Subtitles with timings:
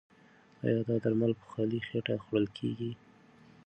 [0.65, 2.91] ایا دا درمل په خالي خېټه خوړل کیږي؟